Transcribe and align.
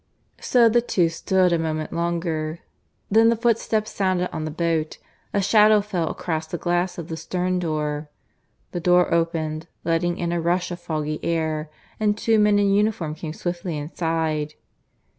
So 0.39 0.67
the 0.67 0.81
two 0.81 1.09
stood 1.09 1.53
a 1.53 1.59
moment 1.59 1.93
longer. 1.93 2.61
Then 3.11 3.29
the 3.29 3.35
footsteps 3.35 3.91
sounded 3.91 4.31
on 4.33 4.45
the 4.45 4.49
boat; 4.49 4.97
a 5.31 5.43
shadow 5.43 5.79
fell 5.79 6.09
across 6.09 6.47
the 6.47 6.57
glass 6.57 6.97
of 6.97 7.07
the 7.07 7.15
stern 7.15 7.59
door. 7.59 8.09
The 8.71 8.79
door 8.79 9.13
opened, 9.13 9.67
letting 9.83 10.17
in 10.17 10.31
a 10.31 10.41
rush 10.41 10.71
of 10.71 10.79
foggy 10.79 11.23
air, 11.23 11.69
and 11.99 12.17
two 12.17 12.39
men 12.39 12.57
in 12.57 12.71
uniform 12.73 13.13
came 13.13 13.33
swiftly 13.33 13.77
inside. 13.77 14.55